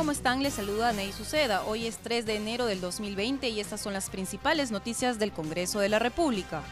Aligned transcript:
¿Cómo 0.00 0.12
están? 0.12 0.42
Les 0.42 0.54
saluda 0.54 0.94
Ney 0.94 1.12
Suceda. 1.12 1.62
Hoy 1.64 1.86
es 1.86 1.98
3 1.98 2.24
de 2.24 2.34
enero 2.34 2.64
del 2.64 2.80
2020 2.80 3.50
y 3.50 3.60
estas 3.60 3.82
son 3.82 3.92
las 3.92 4.08
principales 4.08 4.70
noticias 4.70 5.18
del 5.18 5.30
Congreso 5.30 5.78
de 5.78 5.90
la 5.90 5.98
República. 5.98 6.62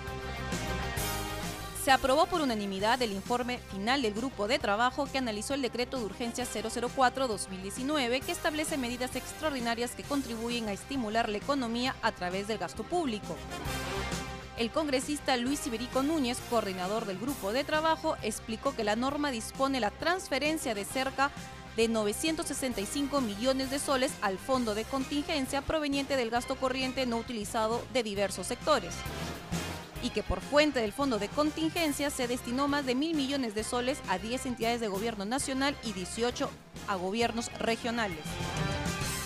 Se 1.85 1.91
aprobó 1.91 2.25
por 2.25 2.41
unanimidad 2.41 3.03
el 3.03 3.13
informe 3.13 3.59
final 3.71 4.01
del 4.01 4.15
grupo 4.15 4.49
de 4.49 4.59
trabajo 4.59 5.07
que 5.13 5.19
analizó 5.19 5.53
el 5.53 5.61
decreto 5.61 5.99
de 5.99 6.07
urgencia 6.07 6.47
004-2019 6.47 8.23
que 8.23 8.33
establece 8.33 8.79
medidas 8.79 9.15
extraordinarias 9.15 9.91
que 9.91 10.05
contribuyen 10.05 10.67
a 10.69 10.73
estimular 10.73 11.29
la 11.29 11.37
economía 11.37 11.97
a 12.01 12.13
través 12.13 12.49
del 12.49 12.57
gasto 12.57 12.83
público. 12.83 13.37
El 14.59 14.73
congresista 14.73 15.37
Luis 15.37 15.65
Iberico 15.69 16.03
Núñez, 16.03 16.39
coordinador 16.51 17.05
del 17.05 17.19
grupo 17.19 17.53
de 17.53 17.63
trabajo, 17.63 18.17
explicó 18.23 18.75
que 18.75 18.83
la 18.83 18.97
norma 18.97 19.31
dispone 19.31 19.79
la 19.79 19.93
transferencia 19.93 20.75
de 20.75 20.85
cerca 20.85 21.31
de 21.79 21.87
965 21.87 23.21
millones 23.21 23.71
de 23.71 23.79
soles 23.79 24.11
al 24.21 24.37
fondo 24.37 24.75
de 24.75 24.83
contingencia 24.83 25.63
proveniente 25.63 26.17
del 26.17 26.29
gasto 26.29 26.57
corriente 26.57 27.07
no 27.07 27.19
utilizado 27.19 27.85
de 27.93 28.03
diversos 28.03 28.49
sectores 28.49 28.93
y 30.03 30.11
que 30.11 30.25
por 30.25 30.41
fuente 30.41 30.81
del 30.81 30.93
fondo 30.93 31.21
de 31.21 31.29
contingencia 31.29 32.11
se 32.11 32.27
destinó 32.27 32.67
más 32.67 32.85
de 32.85 32.97
mil 32.97 33.15
millones 33.15 33.55
de 33.55 33.63
soles 33.63 34.01
a 34.09 34.19
10 34.19 34.47
entidades 34.47 34.81
de 34.81 34.89
gobierno 34.89 35.25
nacional 35.25 35.77
y 35.85 35.93
18 35.93 36.51
a 36.89 36.97
gobiernos 36.97 37.49
regionales. 37.61 38.19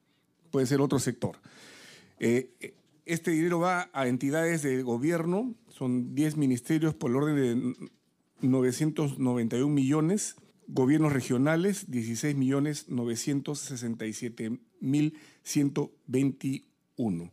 puede 0.51 0.67
ser 0.67 0.81
otro 0.81 0.99
sector. 0.99 1.37
Eh, 2.21 2.75
este 3.05 3.31
dinero 3.31 3.61
va 3.61 3.91
a 3.93 4.09
entidades 4.09 4.63
de 4.63 4.83
gobierno, 4.83 5.55
son 5.69 6.15
10 6.15 6.37
ministerios 6.37 6.95
por 6.95 7.11
el 7.11 7.17
orden 7.17 7.37
de 7.37 7.75
991 8.41 9.69
millones 9.73 10.37
gobiernos 10.69 11.13
regionales, 11.13 11.91
16 11.91 12.37
millones 12.37 12.89
967 12.89 14.59
mil 14.81 15.19
121. 15.43 17.31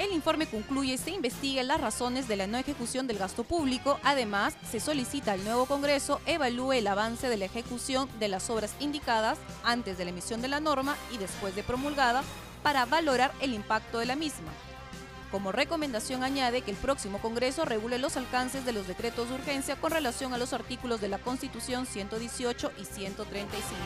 El 0.00 0.12
informe 0.12 0.46
concluye 0.46 0.96
se 0.96 1.10
investiga 1.10 1.62
las 1.62 1.78
razones 1.78 2.26
de 2.26 2.36
la 2.36 2.46
no 2.46 2.56
ejecución 2.56 3.06
del 3.06 3.18
gasto 3.18 3.44
público. 3.44 4.00
Además, 4.02 4.56
se 4.70 4.80
solicita 4.80 5.32
al 5.32 5.44
nuevo 5.44 5.66
Congreso 5.66 6.22
evalúe 6.24 6.72
el 6.72 6.86
avance 6.86 7.28
de 7.28 7.36
la 7.36 7.44
ejecución 7.44 8.08
de 8.18 8.28
las 8.28 8.48
obras 8.48 8.74
indicadas 8.80 9.38
antes 9.62 9.98
de 9.98 10.04
la 10.04 10.10
emisión 10.10 10.40
de 10.40 10.48
la 10.48 10.58
norma 10.58 10.96
y 11.12 11.18
después 11.18 11.54
de 11.54 11.62
promulgada 11.62 12.24
para 12.62 12.86
valorar 12.86 13.32
el 13.42 13.52
impacto 13.52 13.98
de 13.98 14.06
la 14.06 14.16
misma. 14.16 14.52
Como 15.30 15.52
recomendación 15.52 16.24
añade 16.24 16.62
que 16.62 16.72
el 16.72 16.76
próximo 16.76 17.20
Congreso 17.20 17.64
regule 17.64 17.98
los 17.98 18.16
alcances 18.16 18.64
de 18.64 18.72
los 18.72 18.88
decretos 18.88 19.28
de 19.28 19.36
urgencia 19.36 19.76
con 19.76 19.92
relación 19.92 20.32
a 20.34 20.38
los 20.38 20.52
artículos 20.52 21.00
de 21.00 21.08
la 21.08 21.18
Constitución 21.18 21.86
118 21.86 22.72
y 22.80 22.84
135. 22.84 23.76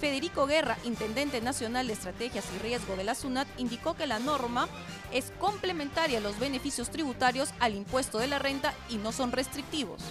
Federico 0.00 0.46
Guerra, 0.46 0.78
Intendente 0.82 1.40
Nacional 1.40 1.86
de 1.86 1.92
Estrategias 1.92 2.44
y 2.56 2.58
Riesgo 2.58 2.96
de 2.96 3.04
la 3.04 3.14
SUNAT, 3.14 3.46
indicó 3.56 3.94
que 3.94 4.08
la 4.08 4.18
norma 4.18 4.66
es 5.12 5.32
complementaria 5.38 6.18
a 6.18 6.22
los 6.22 6.40
beneficios 6.40 6.90
tributarios 6.90 7.54
al 7.60 7.76
impuesto 7.76 8.18
de 8.18 8.26
la 8.26 8.40
renta 8.40 8.74
y 8.88 8.96
no 8.96 9.12
son 9.12 9.30
restrictivos. 9.30 10.02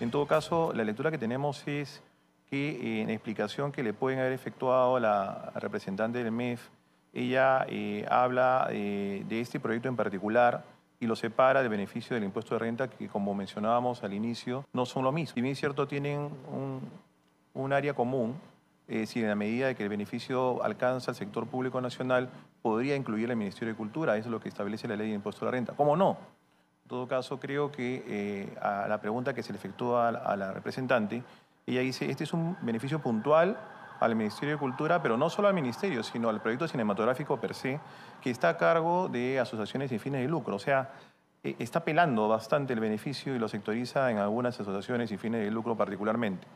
En 0.00 0.10
todo 0.10 0.26
caso, 0.26 0.74
la 0.74 0.84
lectura 0.84 1.10
que 1.10 1.16
tenemos 1.16 1.66
es 1.66 2.02
que 2.50 3.02
en 3.02 3.10
explicación 3.10 3.72
que 3.72 3.82
le 3.82 3.92
pueden 3.92 4.18
haber 4.20 4.32
efectuado 4.32 4.98
la 4.98 5.52
representante 5.56 6.22
del 6.22 6.32
MEF 6.32 6.68
ella 7.12 7.64
eh, 7.68 8.06
habla 8.10 8.68
de 8.70 9.40
este 9.40 9.58
proyecto 9.58 9.88
en 9.88 9.96
particular 9.96 10.62
y 11.00 11.06
lo 11.06 11.16
separa 11.16 11.60
del 11.60 11.70
beneficio 11.70 12.14
del 12.14 12.24
impuesto 12.24 12.54
de 12.54 12.58
renta 12.60 12.88
que, 12.88 13.08
como 13.08 13.34
mencionábamos 13.34 14.02
al 14.02 14.12
inicio, 14.12 14.64
no 14.72 14.84
son 14.84 15.04
lo 15.04 15.12
mismo. 15.12 15.34
Si 15.34 15.40
bien 15.40 15.52
es 15.52 15.58
cierto, 15.58 15.86
tienen 15.86 16.30
un, 17.54 17.72
área 17.72 17.94
común, 17.94 18.36
es 18.86 19.00
decir, 19.00 19.22
en 19.22 19.28
la 19.28 19.34
medida 19.34 19.66
de 19.68 19.74
que 19.74 19.82
el 19.82 19.88
beneficio 19.88 20.62
alcanza 20.62 21.10
al 21.10 21.16
sector 21.16 21.46
público 21.46 21.80
nacional, 21.80 22.30
podría 22.62 22.96
incluir 22.96 23.30
el 23.30 23.36
Ministerio 23.36 23.74
de 23.74 23.76
Cultura, 23.76 24.16
eso 24.16 24.28
es 24.28 24.32
lo 24.32 24.40
que 24.40 24.48
establece 24.48 24.88
la 24.88 24.96
ley 24.96 25.08
de 25.08 25.14
impuesto 25.14 25.44
de 25.44 25.46
la 25.46 25.50
renta. 25.52 25.74
¿Cómo 25.74 25.96
no? 25.96 26.16
En 26.84 26.88
todo 26.88 27.06
caso, 27.06 27.38
creo 27.38 27.70
que 27.70 28.04
eh, 28.06 28.58
a 28.60 28.88
la 28.88 29.00
pregunta 29.00 29.34
que 29.34 29.42
se 29.42 29.52
le 29.52 29.58
efectúa 29.58 30.08
a 30.08 30.36
la 30.36 30.52
representante, 30.52 31.22
ella 31.70 31.80
dice, 31.80 32.10
este 32.10 32.24
es 32.24 32.32
un 32.32 32.56
beneficio 32.62 32.98
puntual 33.00 33.58
al 34.00 34.14
Ministerio 34.14 34.54
de 34.54 34.58
Cultura, 34.58 35.02
pero 35.02 35.16
no 35.16 35.28
solo 35.28 35.48
al 35.48 35.54
Ministerio, 35.54 36.02
sino 36.02 36.28
al 36.28 36.40
proyecto 36.40 36.68
cinematográfico 36.68 37.38
per 37.38 37.54
se, 37.54 37.80
que 38.20 38.30
está 38.30 38.50
a 38.50 38.56
cargo 38.56 39.08
de 39.08 39.38
asociaciones 39.40 39.90
sin 39.90 40.00
fines 40.00 40.22
de 40.22 40.28
lucro. 40.28 40.56
O 40.56 40.58
sea, 40.58 40.90
eh, 41.42 41.56
está 41.58 41.84
pelando 41.84 42.28
bastante 42.28 42.72
el 42.72 42.80
beneficio 42.80 43.34
y 43.34 43.38
lo 43.38 43.48
sectoriza 43.48 44.10
en 44.10 44.18
algunas 44.18 44.58
asociaciones 44.58 45.08
sin 45.08 45.18
fines 45.18 45.44
de 45.44 45.50
lucro 45.50 45.76
particularmente, 45.76 46.46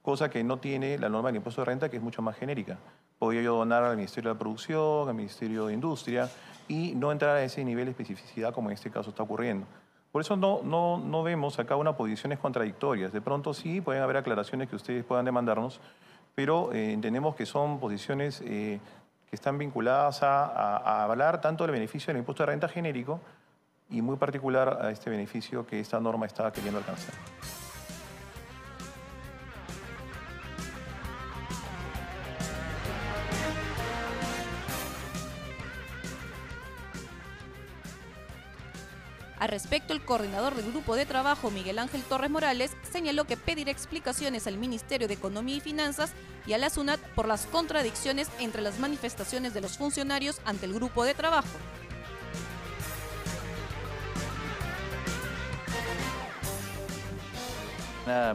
cosa 0.00 0.30
que 0.30 0.42
no 0.42 0.58
tiene 0.58 0.98
la 0.98 1.08
norma 1.08 1.28
del 1.28 1.36
impuesto 1.36 1.62
de 1.62 1.66
renta, 1.66 1.88
que 1.88 1.96
es 1.96 2.02
mucho 2.02 2.22
más 2.22 2.36
genérica. 2.36 2.78
Podría 3.18 3.42
yo 3.42 3.56
donar 3.56 3.84
al 3.84 3.96
Ministerio 3.96 4.32
de 4.32 4.38
Producción, 4.38 5.08
al 5.08 5.14
Ministerio 5.14 5.66
de 5.66 5.74
Industria, 5.74 6.28
y 6.66 6.94
no 6.94 7.12
entrar 7.12 7.36
a 7.36 7.44
ese 7.44 7.64
nivel 7.64 7.86
de 7.86 7.90
especificidad 7.92 8.52
como 8.54 8.70
en 8.70 8.74
este 8.74 8.90
caso 8.90 9.10
está 9.10 9.22
ocurriendo. 9.22 9.66
Por 10.12 10.20
eso 10.20 10.36
no, 10.36 10.60
no, 10.62 10.98
no 10.98 11.22
vemos 11.22 11.58
acá 11.58 11.74
unas 11.74 11.96
posiciones 11.96 12.38
contradictorias. 12.38 13.12
De 13.12 13.22
pronto 13.22 13.54
sí 13.54 13.80
pueden 13.80 14.02
haber 14.02 14.18
aclaraciones 14.18 14.68
que 14.68 14.76
ustedes 14.76 15.04
puedan 15.04 15.24
demandarnos, 15.24 15.80
pero 16.34 16.70
eh, 16.72 16.92
entendemos 16.92 17.34
que 17.34 17.46
son 17.46 17.80
posiciones 17.80 18.42
eh, 18.44 18.78
que 19.30 19.36
están 19.36 19.56
vinculadas 19.56 20.22
a, 20.22 21.02
hablar 21.04 21.40
tanto 21.40 21.64
del 21.64 21.72
beneficio 21.72 22.12
del 22.12 22.18
impuesto 22.18 22.42
de 22.42 22.52
renta 22.52 22.68
genérico 22.68 23.20
y 23.88 24.02
muy 24.02 24.16
particular 24.16 24.78
a 24.82 24.90
este 24.90 25.08
beneficio 25.08 25.66
que 25.66 25.80
esta 25.80 25.98
norma 25.98 26.26
está 26.26 26.52
queriendo 26.52 26.78
alcanzar. 26.78 27.14
Al 39.42 39.48
respecto, 39.48 39.92
el 39.92 40.04
coordinador 40.04 40.54
del 40.54 40.70
grupo 40.70 40.94
de 40.94 41.04
trabajo, 41.04 41.50
Miguel 41.50 41.80
Ángel 41.80 42.04
Torres 42.04 42.30
Morales, 42.30 42.76
señaló 42.88 43.24
que 43.24 43.36
pedirá 43.36 43.72
explicaciones 43.72 44.46
al 44.46 44.56
Ministerio 44.56 45.08
de 45.08 45.14
Economía 45.14 45.56
y 45.56 45.60
Finanzas 45.60 46.12
y 46.46 46.52
a 46.52 46.58
la 46.58 46.70
SUNAT 46.70 47.00
por 47.16 47.26
las 47.26 47.46
contradicciones 47.46 48.30
entre 48.38 48.62
las 48.62 48.78
manifestaciones 48.78 49.52
de 49.52 49.60
los 49.60 49.78
funcionarios 49.78 50.40
ante 50.44 50.66
el 50.66 50.74
grupo 50.74 51.04
de 51.04 51.14
trabajo. 51.14 51.48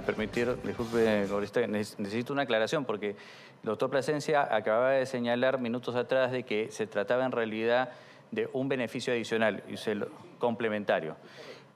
permitir, 0.05 0.57
disculpe, 0.63 1.25
necesito 1.69 2.33
una 2.33 2.41
aclaración 2.41 2.83
porque 2.83 3.11
el 3.11 3.15
doctor 3.63 3.89
Plasencia 3.89 4.53
acababa 4.53 4.91
de 4.91 5.05
señalar 5.05 5.57
minutos 5.57 5.95
atrás 5.95 6.33
de 6.33 6.43
que 6.43 6.69
se 6.69 6.85
trataba 6.85 7.23
en 7.23 7.31
realidad 7.31 7.91
de 8.31 8.49
un 8.51 8.67
beneficio 8.67 9.13
adicional, 9.13 9.63
y 9.69 9.77
complementario. 10.37 11.15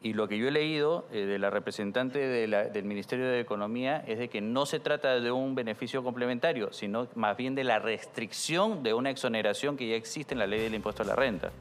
Y 0.03 0.13
lo 0.13 0.27
que 0.27 0.37
yo 0.37 0.47
he 0.47 0.51
leído 0.51 1.05
eh, 1.11 1.25
de 1.25 1.37
la 1.37 1.51
representante 1.51 2.19
del 2.19 2.83
Ministerio 2.85 3.27
de 3.27 3.39
Economía 3.39 4.03
es 4.07 4.17
de 4.17 4.29
que 4.29 4.41
no 4.41 4.65
se 4.65 4.79
trata 4.79 5.19
de 5.19 5.31
un 5.31 5.53
beneficio 5.53 6.03
complementario, 6.03 6.73
sino 6.73 7.07
más 7.13 7.37
bien 7.37 7.53
de 7.53 7.63
la 7.63 7.77
restricción 7.77 8.81
de 8.81 8.95
una 8.95 9.11
exoneración 9.11 9.77
que 9.77 9.87
ya 9.87 9.95
existe 9.95 10.33
en 10.33 10.39
la 10.39 10.47
ley 10.47 10.59
del 10.59 10.73
impuesto 10.73 11.03
a 11.03 11.05
la 11.05 11.15
renta. 11.15 11.51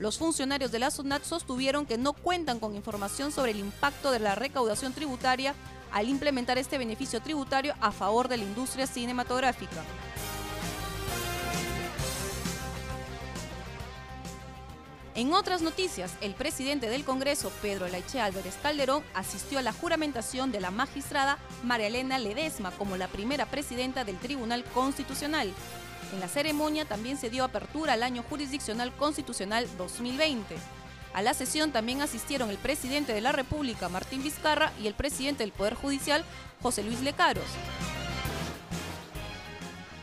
Los 0.00 0.18
funcionarios 0.18 0.72
de 0.72 0.78
la 0.78 0.90
SUNAT 0.90 1.22
sostuvieron 1.22 1.86
que 1.86 1.98
no 1.98 2.14
cuentan 2.14 2.58
con 2.58 2.74
información 2.74 3.30
sobre 3.30 3.52
el 3.52 3.58
impacto 3.58 4.10
de 4.10 4.18
la 4.18 4.34
recaudación 4.34 4.94
tributaria 4.94 5.54
al 5.92 6.08
implementar 6.08 6.58
este 6.58 6.78
beneficio 6.78 7.20
tributario 7.20 7.74
a 7.80 7.92
favor 7.92 8.26
de 8.26 8.38
la 8.38 8.44
industria 8.44 8.86
cinematográfica. 8.86 9.84
En 15.20 15.34
otras 15.34 15.60
noticias, 15.60 16.14
el 16.22 16.32
presidente 16.32 16.88
del 16.88 17.04
Congreso, 17.04 17.52
Pedro 17.60 17.86
Laiche 17.88 18.22
Álvarez 18.22 18.56
Calderón, 18.62 19.04
asistió 19.12 19.58
a 19.58 19.62
la 19.62 19.74
juramentación 19.74 20.50
de 20.50 20.62
la 20.62 20.70
magistrada 20.70 21.36
María 21.62 21.88
Elena 21.88 22.18
Ledesma 22.18 22.70
como 22.70 22.96
la 22.96 23.06
primera 23.06 23.44
presidenta 23.44 24.04
del 24.04 24.16
Tribunal 24.16 24.64
Constitucional. 24.72 25.52
En 26.14 26.20
la 26.20 26.28
ceremonia 26.28 26.86
también 26.86 27.18
se 27.18 27.28
dio 27.28 27.44
apertura 27.44 27.92
al 27.92 28.02
año 28.02 28.22
jurisdiccional 28.22 28.92
constitucional 28.96 29.68
2020. 29.76 30.56
A 31.12 31.20
la 31.20 31.34
sesión 31.34 31.70
también 31.70 32.00
asistieron 32.00 32.48
el 32.48 32.56
presidente 32.56 33.12
de 33.12 33.20
la 33.20 33.32
República, 33.32 33.90
Martín 33.90 34.22
Vizcarra, 34.22 34.72
y 34.82 34.86
el 34.86 34.94
presidente 34.94 35.42
del 35.42 35.52
Poder 35.52 35.74
Judicial, 35.74 36.24
José 36.62 36.82
Luis 36.82 37.02
Lecaros. 37.02 37.44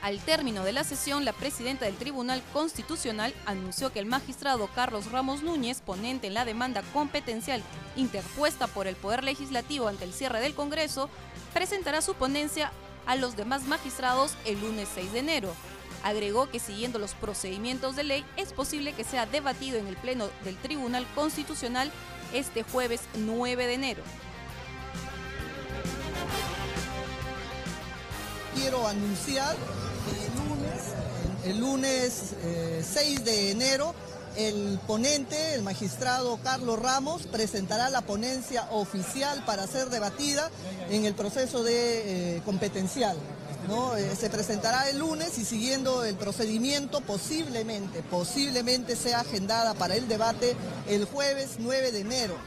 Al 0.08 0.22
término 0.22 0.64
de 0.64 0.72
la 0.72 0.86
sesión, 0.86 1.26
la 1.26 1.34
presidenta 1.34 1.84
del 1.84 1.98
Tribunal 1.98 2.42
Constitucional 2.54 3.34
anunció 3.46 3.92
que 3.92 4.00
el 4.00 4.06
magistrado 4.06 4.70
Carlos 4.74 5.12
Ramos 5.12 5.44
Núñez, 5.44 5.82
ponente 5.82 6.28
en 6.28 6.34
la 6.34 6.46
demanda 6.46 6.82
competencial 6.94 7.62
interpuesta 7.98 8.68
por 8.68 8.88
el 8.88 8.96
Poder 8.96 9.26
Legislativo 9.26 9.90
ante 9.90 10.06
el 10.06 10.14
cierre 10.14 10.40
del 10.40 10.56
Congreso, 10.56 11.10
presentará 11.54 12.02
su 12.02 12.14
ponencia 12.14 12.72
a 13.06 13.18
los 13.18 13.36
demás 13.36 13.64
magistrados 13.64 14.38
el 14.46 14.62
lunes 14.62 14.88
6 14.96 15.12
de 15.12 15.20
enero. 15.20 15.54
Agregó 16.06 16.50
que 16.50 16.62
siguiendo 16.62 17.00
los 17.00 17.14
procedimientos 17.14 17.98
de 17.98 18.06
ley 18.06 18.26
es 18.38 18.54
posible 18.54 18.94
que 18.94 19.04
sea 19.04 19.26
debatido 19.26 19.78
en 19.78 19.88
el 19.88 19.98
Pleno 19.98 20.30
del 20.46 20.56
Tribunal 20.56 21.06
Constitucional 21.16 21.92
este 22.32 22.64
jueves 22.64 23.02
9 23.16 23.68
de 23.68 23.74
enero. 23.74 24.04
Quiero 28.56 28.88
anunciar 28.88 29.56
el 31.46 31.60
lunes, 31.60 32.34
el 32.44 32.84
6 32.84 33.20
eh, 33.20 33.24
de 33.24 33.52
enero 33.52 33.94
el 34.38 34.80
ponente, 34.86 35.56
el 35.56 35.64
magistrado 35.64 36.38
Carlos 36.44 36.80
Ramos, 36.80 37.24
presentará 37.24 37.90
la 37.90 38.02
ponencia 38.02 38.68
oficial 38.70 39.44
para 39.46 39.66
ser 39.66 39.90
debatida 39.90 40.52
en 40.90 41.06
el 41.06 41.16
proceso 41.16 41.64
de 41.64 42.36
eh, 42.38 42.42
competencial. 42.46 43.18
Eh, 43.98 44.16
se 44.18 44.30
presentará 44.30 44.90
el 44.90 45.00
lunes 45.00 45.38
y 45.38 45.44
siguiendo 45.44 46.06
el 46.06 46.16
procedimiento 46.16 47.02
posiblemente, 47.02 48.02
posiblemente 48.04 48.96
sea 48.96 49.22
agendada 49.22 49.74
para 49.74 49.96
el 49.96 50.08
debate 50.08 50.56
el 50.88 51.06
jueves 51.06 51.56
9 51.58 51.92
de 51.92 52.00
enero. 52.00 52.38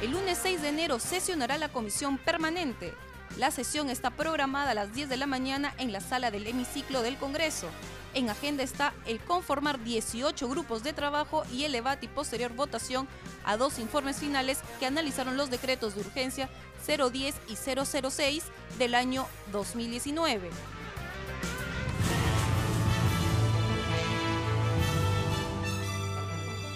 El 0.00 0.12
lunes 0.12 0.38
6 0.40 0.62
de 0.62 0.68
enero 0.68 0.98
sesionará 1.00 1.58
la 1.58 1.68
comisión 1.68 2.16
permanente. 2.16 2.94
La 3.38 3.50
sesión 3.50 3.88
está 3.88 4.10
programada 4.10 4.72
a 4.72 4.74
las 4.74 4.94
10 4.94 5.08
de 5.08 5.16
la 5.16 5.26
mañana 5.26 5.74
en 5.78 5.90
la 5.90 6.00
sala 6.00 6.30
del 6.30 6.46
hemiciclo 6.46 7.02
del 7.02 7.16
Congreso. 7.16 7.66
En 8.14 8.28
agenda 8.28 8.62
está 8.62 8.92
el 9.06 9.20
conformar 9.20 9.82
18 9.82 10.48
grupos 10.48 10.82
de 10.82 10.92
trabajo 10.92 11.44
y 11.50 11.64
el 11.64 11.72
debate 11.72 12.06
y 12.06 12.08
posterior 12.08 12.52
votación 12.52 13.08
a 13.44 13.56
dos 13.56 13.78
informes 13.78 14.18
finales 14.18 14.58
que 14.78 14.86
analizaron 14.86 15.38
los 15.38 15.50
decretos 15.50 15.94
de 15.94 16.02
urgencia 16.02 16.50
010 16.86 17.34
y 17.48 17.56
006 17.56 18.44
del 18.78 18.94
año 18.94 19.26
2019. 19.50 20.50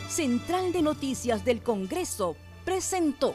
Central 0.09 0.73
de 0.73 0.81
Noticias 0.81 1.45
del 1.45 1.63
Congreso 1.63 2.37
presentó 2.65 3.35